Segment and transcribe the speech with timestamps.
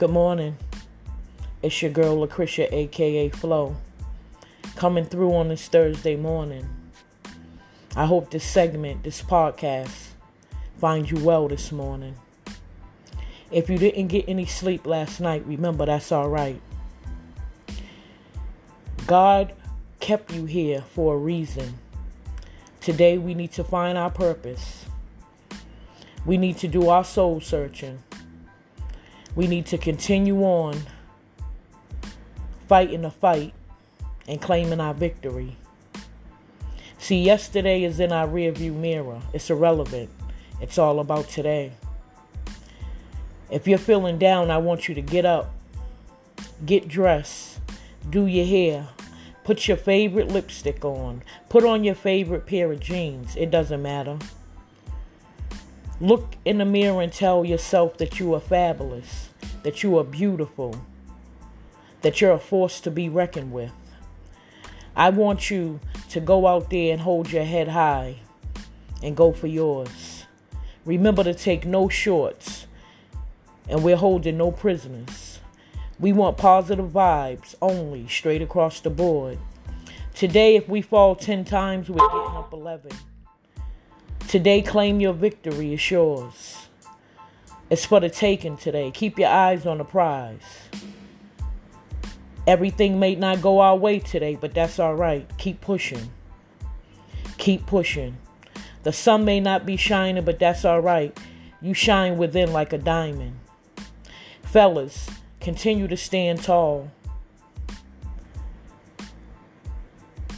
[0.00, 0.56] Good morning.
[1.62, 3.76] It's your girl Lucretia, aka Flo,
[4.74, 6.66] coming through on this Thursday morning.
[7.94, 10.06] I hope this segment, this podcast,
[10.78, 12.14] finds you well this morning.
[13.50, 16.62] If you didn't get any sleep last night, remember that's all right.
[19.06, 19.52] God
[20.00, 21.74] kept you here for a reason.
[22.80, 24.86] Today we need to find our purpose.
[26.24, 28.02] We need to do our soul searching.
[29.36, 30.76] We need to continue on
[32.68, 33.54] fighting the fight
[34.28, 35.56] and claiming our victory.
[36.98, 39.20] See, yesterday is in our rearview mirror.
[39.32, 40.10] It's irrelevant.
[40.60, 41.72] It's all about today.
[43.50, 45.52] If you're feeling down, I want you to get up,
[46.66, 47.58] get dressed,
[48.10, 48.88] do your hair,
[49.42, 53.34] put your favorite lipstick on, put on your favorite pair of jeans.
[53.34, 54.18] It doesn't matter.
[56.02, 59.28] Look in the mirror and tell yourself that you are fabulous,
[59.64, 60.80] that you are beautiful,
[62.00, 63.72] that you're a force to be reckoned with.
[64.96, 68.16] I want you to go out there and hold your head high
[69.02, 70.24] and go for yours.
[70.86, 72.66] Remember to take no shorts,
[73.68, 75.40] and we're holding no prisoners.
[75.98, 79.38] We want positive vibes only, straight across the board.
[80.14, 82.90] Today, if we fall 10 times, we're getting up 11.
[84.30, 86.68] Today, claim your victory is yours.
[87.68, 88.92] It's for the taking today.
[88.92, 90.68] Keep your eyes on the prize.
[92.46, 95.28] Everything may not go our way today, but that's all right.
[95.36, 96.12] Keep pushing.
[97.38, 98.18] Keep pushing.
[98.84, 101.18] The sun may not be shining, but that's all right.
[101.60, 103.36] You shine within like a diamond.
[104.44, 106.92] Fellas, continue to stand tall.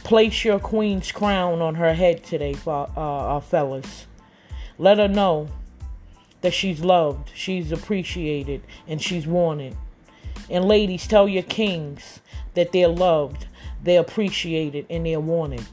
[0.03, 4.05] Place your queen's crown on her head today, uh, uh, fellas.
[4.77, 5.47] Let her know
[6.41, 9.77] that she's loved, she's appreciated, and she's wanted.
[10.49, 12.19] And ladies, tell your kings
[12.53, 13.47] that they're loved,
[13.81, 15.65] they're appreciated, and they're wanted.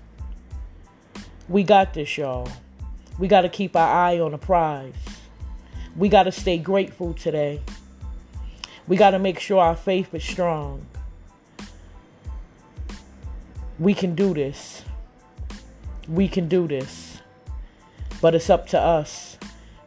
[1.49, 2.49] We got this, y'all.
[3.19, 4.95] We got to keep our eye on the prize.
[5.97, 7.61] We got to stay grateful today.
[8.87, 10.87] We got to make sure our faith is strong.
[13.81, 14.85] We can do this.
[16.07, 17.23] We can do this.
[18.21, 19.39] But it's up to us.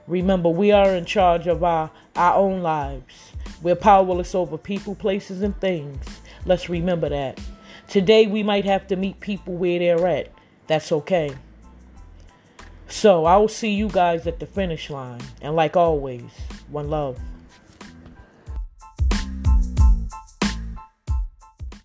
[0.07, 3.33] Remember, we are in charge of our, our own lives.
[3.61, 6.03] We're powerless over people, places, and things.
[6.43, 7.39] Let's remember that.
[7.87, 10.29] Today, we might have to meet people where they're at.
[10.65, 11.35] That's okay.
[12.87, 15.21] So, I will see you guys at the finish line.
[15.39, 16.31] And like always,
[16.67, 17.19] one love.